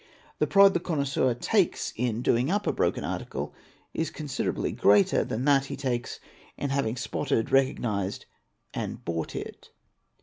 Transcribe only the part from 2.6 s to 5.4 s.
a broken article is considerably greater